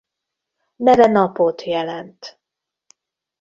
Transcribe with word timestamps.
Neve 0.75 1.05
napot 1.07 1.61
jelent. 1.61 2.39